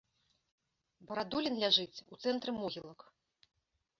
Барадулін 1.09 1.59
ляжыць 1.65 2.03
у 2.15 2.19
цэнтры 2.25 2.51
могілак. 2.61 2.99